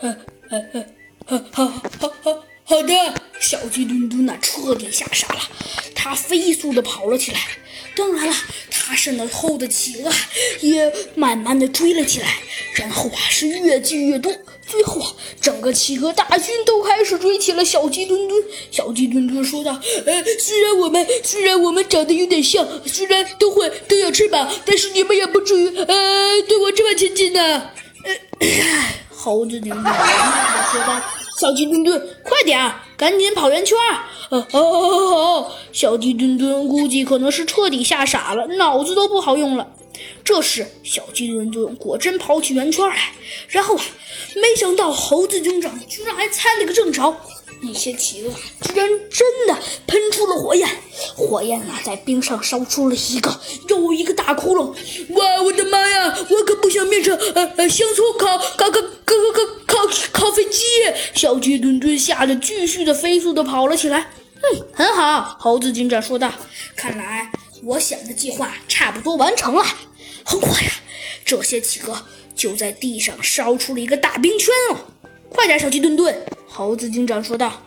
[0.00, 0.16] 呃
[0.48, 0.84] 呃
[1.26, 2.94] 呃，好，好，好，好，好的。
[3.40, 5.40] 小鸡墩墩呐，彻底吓傻了，
[5.94, 7.40] 他飞速的跑了起来。
[7.96, 8.34] 当然了，
[8.70, 10.12] 他身后的企鹅
[10.60, 12.38] 也慢慢的追了起来，
[12.74, 14.30] 然后啊，是越聚越多，
[14.66, 18.42] 最后啊，整个企鹅大军都开始追起了小鸡墩墩。
[18.70, 27.70] 小鸡墩墩说道：“呃，虽然我们虽然我们长得有点像，虽然都会都有翅膀，但是你们也不至于呃对我这么亲近呢。
[29.22, 30.98] ”猴子警长难过的说道
[31.38, 33.76] ：“小鸡墩墩，快点儿，赶紧跑圆圈！”
[34.30, 35.52] 哦哦哦哦！
[35.72, 39.68] 小鸡墩墩估计可能是彻底吓傻了，脑子都不好用了。
[40.24, 43.12] 这时，小鸡墩墩果真跑起圆圈来，
[43.48, 43.84] 然后啊，
[44.36, 47.14] 没想到猴子警长居然还猜了个正着。
[47.62, 49.54] 那些企鹅居然真的
[49.86, 50.66] 喷出了火焰，
[51.14, 54.68] 火焰啊，在冰上烧出了一个又一个大窟窿。
[55.10, 56.16] 哇，我的妈呀！
[56.30, 58.79] 我可不想变成呃呃香葱烤烤烤
[61.14, 64.08] 小鸡墩墩吓得继续的飞速的跑了起来。
[64.42, 66.32] 嗯，很好，猴子警长说道。
[66.74, 67.30] 看来
[67.62, 69.64] 我想的计划差不多完成了。
[70.24, 70.70] 很快呀，
[71.24, 74.86] 这些企鹅就在地上烧出了一个大冰圈了。
[75.28, 76.14] 快点，小鸡墩墩！
[76.48, 77.62] 猴子警长说道。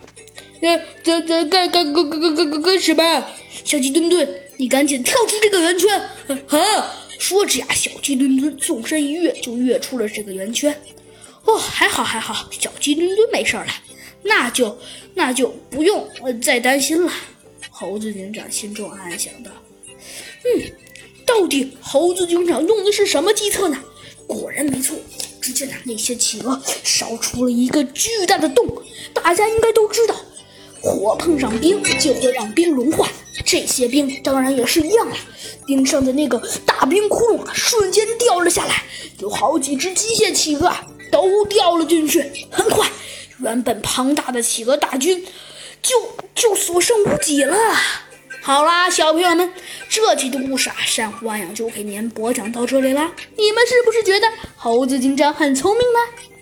[0.60, 3.26] 呃，这这干干干干干干干什么？
[3.64, 6.00] 小鸡墩墩，你赶紧跳出这个圆圈！
[6.48, 6.92] 啊！
[7.18, 10.76] 说着呀，小鸡墩墩纵身一跃，就跃出了这个圆圈。
[11.44, 13.66] 哦，还好还好，小鸡墩墩没事了。
[14.22, 14.78] 那就
[15.14, 16.08] 那就不用
[16.42, 17.12] 再担心了。
[17.70, 19.50] 猴子警长心中暗暗想到
[20.44, 20.72] ：“嗯，
[21.26, 23.76] 到底猴子警长用的是什么计策呢？”
[24.26, 24.96] 果然没错，
[25.42, 28.66] 只见，那些企鹅烧出了一个巨大的洞。
[29.12, 30.16] 大家应该都知道，
[30.80, 33.06] 火碰上冰就会让冰融化，
[33.44, 35.16] 这些冰当然也是一样了。
[35.66, 38.84] 冰上的那个大冰窟窿啊，瞬间掉了下来，
[39.18, 40.72] 有好几只机械企鹅
[41.14, 42.20] 都掉了进去。
[42.50, 42.90] 很快。
[43.38, 45.24] 原本庞大的企鹅大军，
[45.80, 45.94] 就
[46.34, 47.56] 就所剩无几了。
[48.42, 49.52] 好啦，小朋友们，
[49.88, 53.12] 这集的故事啊，珊瑚阿阳就给您播讲到这里啦。
[53.36, 56.33] 你们是不是觉得猴子警长很聪明呢？